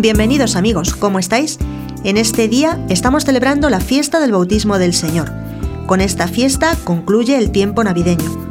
Bienvenidos 0.00 0.54
amigos, 0.54 0.94
¿cómo 0.94 1.18
estáis? 1.18 1.58
En 2.04 2.18
este 2.18 2.46
día 2.46 2.78
estamos 2.88 3.24
celebrando 3.24 3.68
la 3.68 3.80
fiesta 3.80 4.20
del 4.20 4.30
bautismo 4.30 4.78
del 4.78 4.94
Señor. 4.94 5.32
Con 5.88 6.00
esta 6.00 6.28
fiesta 6.28 6.76
concluye 6.84 7.36
el 7.36 7.50
tiempo 7.50 7.82
navideño. 7.82 8.48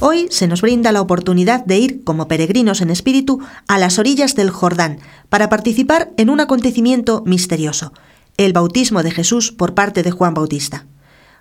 Hoy 0.00 0.26
se 0.30 0.48
nos 0.48 0.62
brinda 0.62 0.90
la 0.90 1.00
oportunidad 1.00 1.64
de 1.64 1.78
ir 1.78 2.02
como 2.02 2.26
peregrinos 2.26 2.80
en 2.80 2.90
espíritu 2.90 3.38
a 3.68 3.78
las 3.78 4.00
orillas 4.00 4.34
del 4.34 4.50
Jordán 4.50 4.98
para 5.28 5.48
participar 5.48 6.10
en 6.16 6.28
un 6.28 6.40
acontecimiento 6.40 7.22
misterioso, 7.24 7.92
el 8.38 8.54
bautismo 8.54 9.02
de 9.02 9.10
Jesús 9.10 9.52
por 9.52 9.74
parte 9.74 10.02
de 10.02 10.10
Juan 10.10 10.32
Bautista. 10.32 10.86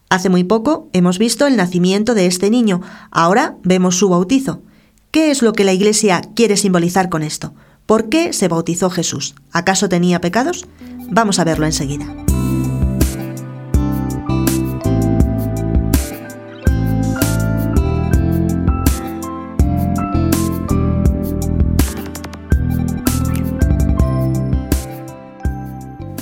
Hace 0.09 0.29
muy 0.29 0.43
poco 0.43 0.89
hemos 0.93 1.19
visto 1.19 1.47
el 1.47 1.55
nacimiento 1.55 2.13
de 2.13 2.25
este 2.25 2.49
niño, 2.49 2.81
ahora 3.11 3.55
vemos 3.63 3.95
su 3.95 4.09
bautizo. 4.09 4.61
¿Qué 5.11 5.31
es 5.31 5.41
lo 5.41 5.53
que 5.53 5.63
la 5.63 5.73
Iglesia 5.73 6.21
quiere 6.35 6.57
simbolizar 6.57 7.09
con 7.09 7.23
esto? 7.23 7.53
¿Por 7.85 8.09
qué 8.09 8.33
se 8.33 8.47
bautizó 8.47 8.89
Jesús? 8.89 9.35
¿Acaso 9.51 9.87
tenía 9.87 10.19
pecados? 10.19 10.65
Vamos 11.09 11.39
a 11.39 11.45
verlo 11.45 11.65
enseguida. 11.65 12.26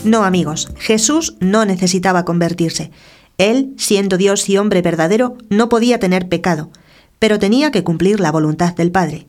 No, 0.06 0.24
amigos, 0.24 0.70
Jesús 0.78 1.36
no 1.40 1.66
necesitaba 1.66 2.26
convertirse. 2.26 2.92
Él, 3.40 3.74
siendo 3.78 4.18
Dios 4.18 4.48
y 4.48 4.58
hombre 4.58 4.84
verdadero, 4.84 5.36
no 5.50 5.68
podía 5.68 6.00
tener 6.00 6.30
pecado, 6.30 6.70
pero 7.18 7.40
tenía 7.40 7.72
que 7.72 7.84
cumplir 7.84 8.20
la 8.20 8.32
voluntad 8.32 8.76
del 8.76 8.92
Padre. 8.92 9.26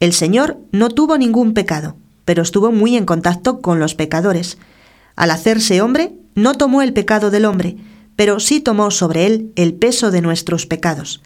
El 0.00 0.14
Señor 0.14 0.56
no 0.72 0.88
tuvo 0.88 1.18
ningún 1.18 1.52
pecado, 1.52 1.96
pero 2.24 2.42
estuvo 2.42 2.72
muy 2.72 2.96
en 2.96 3.04
contacto 3.04 3.60
con 3.60 3.80
los 3.80 3.94
pecadores. 3.94 4.56
Al 5.14 5.30
hacerse 5.30 5.82
hombre, 5.82 6.14
no 6.34 6.54
tomó 6.54 6.80
el 6.80 6.94
pecado 6.94 7.30
del 7.30 7.44
hombre, 7.44 7.76
pero 8.16 8.40
sí 8.40 8.60
tomó 8.60 8.90
sobre 8.90 9.26
él 9.26 9.52
el 9.56 9.74
peso 9.74 10.10
de 10.10 10.22
nuestros 10.22 10.64
pecados. 10.64 11.20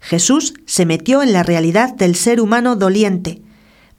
Jesús 0.00 0.52
se 0.66 0.84
metió 0.84 1.22
en 1.22 1.32
la 1.32 1.44
realidad 1.44 1.94
del 1.94 2.14
ser 2.14 2.42
humano 2.42 2.76
doliente, 2.76 3.40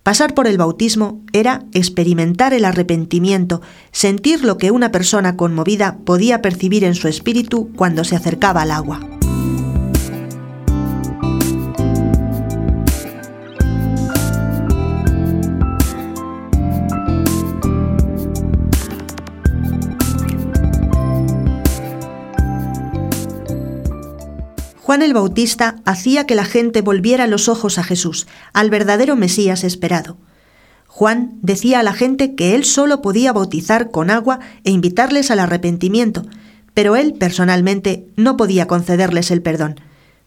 Pasar 0.03 0.33
por 0.33 0.47
el 0.47 0.58
bautismo 0.58 1.22
era 1.33 1.64
experimentar 1.73 2.53
el 2.53 2.66
arrepentimiento, 2.66 3.61
sentir 3.92 4.44
lo 4.44 4.58
que 4.58 4.72
una 4.72 4.92
persona 4.92 5.36
conmovida 5.36 5.97
podía 6.05 6.42
percibir 6.42 6.83
en 6.83 6.95
su 6.95 7.08
espíritu 7.08 7.72
cuando 7.75 8.03
se 8.03 8.16
acercaba 8.16 8.61
al 8.61 8.72
agua. 8.72 9.19
Juan 24.90 25.04
el 25.04 25.14
Bautista 25.14 25.76
hacía 25.86 26.26
que 26.26 26.34
la 26.34 26.45
gente 26.45 26.82
volviera 26.82 27.28
los 27.28 27.48
ojos 27.48 27.78
a 27.78 27.84
Jesús, 27.84 28.26
al 28.54 28.72
verdadero 28.72 29.16
Mesías 29.16 29.64
esperado. 29.64 30.18
Juan 30.88 31.38
decía 31.44 31.82
a 31.82 31.83
la 31.83 31.94
gente 31.94 32.33
que 32.33 32.55
él 32.55 32.66
solo 32.66 32.99
podía 33.04 33.32
bautizar 33.32 33.92
con 33.92 34.10
agua 34.10 34.39
e 34.64 34.72
invitarles 34.72 35.30
al 35.30 35.42
arrepentimiento, 35.42 36.26
pero 36.73 36.95
él 36.95 37.14
personalmente 37.14 38.08
no 38.16 38.36
podía 38.36 38.66
concederles 38.66 39.30
el 39.30 39.44
perdón. 39.44 39.80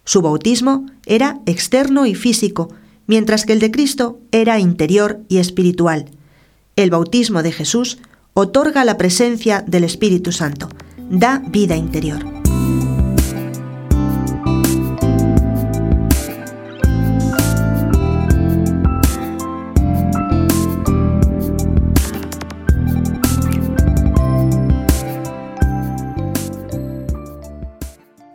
Su 0.05 0.23
bautismo 0.23 0.87
era 1.07 1.41
externo 1.45 2.07
y 2.07 2.15
físico, 2.15 2.73
mientras 3.09 3.45
que 3.45 3.55
el 3.55 3.59
de 3.59 3.73
Cristo 3.73 4.21
era 4.31 4.61
interior 4.61 5.23
y 5.29 5.39
espiritual. 5.39 6.13
El 6.77 6.91
bautismo 6.91 7.43
de 7.43 7.51
Jesús 7.51 7.99
otorga 8.33 8.85
la 8.85 8.97
presencia 8.97 9.65
del 9.67 9.83
Espíritu 9.83 10.31
Santo, 10.31 10.69
da 11.11 11.43
vida 11.49 11.75
interior. 11.75 12.32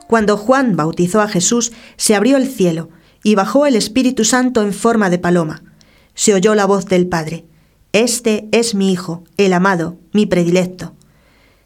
Cuando 0.07 0.38
Juan 0.38 0.75
bautizó 0.75 1.22
a 1.22 1.28
Jesús, 1.28 1.72
se 1.97 2.16
abrió 2.16 2.38
el 2.38 2.47
cielo 2.47 2.90
y 3.23 3.35
bajó 3.35 3.66
el 3.66 3.75
Espíritu 3.75 4.23
Santo 4.23 4.63
en 4.63 4.73
forma 4.73 5.09
de 5.09 5.19
paloma. 5.19 5.63
Se 6.16 6.34
oyó 6.34 6.56
la 6.56 6.66
voz 6.66 6.85
del 6.85 7.07
Padre. 7.07 7.45
Este 7.91 8.47
es 8.51 8.73
mi 8.73 8.91
Hijo, 8.91 9.23
el 9.38 9.53
amado, 9.53 9.97
mi 10.13 10.25
predilecto. 10.25 10.94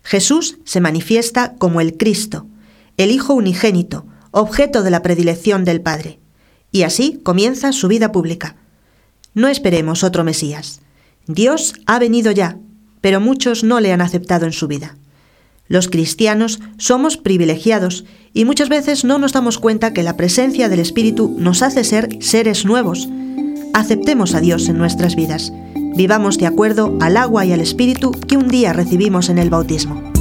Jesús 0.04 0.58
se 0.66 0.82
manifiesta 0.82 1.56
como 1.58 1.82
el 1.82 1.98
Cristo, 1.98 2.48
el 2.98 3.12
Hijo 3.12 3.34
unigénito, 3.34 4.06
objeto 4.32 4.82
de 4.82 4.92
la 4.92 5.04
predilección 5.04 5.64
del 5.64 5.82
Padre. 5.82 6.20
Y 6.72 6.84
así 6.84 7.20
comienza 7.24 7.72
su 7.74 7.88
vida 7.88 8.12
pública. 8.12 8.56
No 9.34 9.48
esperemos 9.48 10.04
otro 10.04 10.24
Mesías. 10.24 10.82
Dios 11.28 11.76
ha 11.86 12.00
venido 12.00 12.32
ya, 12.32 12.58
pero 13.02 13.22
muchos 13.22 13.64
no 13.64 13.80
le 13.80 13.94
han 13.94 14.02
aceptado 14.02 14.46
en 14.46 14.54
su 14.54 14.68
vida. 14.68 14.98
Los 15.72 15.88
cristianos 15.88 16.60
somos 16.78 17.16
privilegiados 17.16 18.04
y 18.34 18.44
muchas 18.44 18.68
veces 18.68 19.06
no 19.06 19.20
nos 19.20 19.32
damos 19.32 19.58
cuenta 19.58 19.94
que 19.94 20.04
la 20.04 20.18
presencia 20.18 20.68
del 20.68 20.80
Espíritu 20.80 21.34
nos 21.40 21.62
hace 21.62 21.86
ser 21.86 22.10
seres 22.20 22.66
nuevos. 22.66 23.08
Aceptemos 23.74 24.36
a 24.36 24.42
Dios 24.42 24.68
en 24.68 24.78
nuestras 24.78 25.16
vidas. 25.16 25.54
Vivamos 25.96 26.38
de 26.38 26.48
acuerdo 26.48 26.98
al 27.00 27.16
agua 27.16 27.46
y 27.46 27.54
al 27.54 27.62
Espíritu 27.62 28.12
que 28.12 28.36
un 28.36 28.50
día 28.50 28.74
recibimos 28.74 29.30
en 29.30 29.38
el 29.38 29.50
bautismo. 29.50 30.12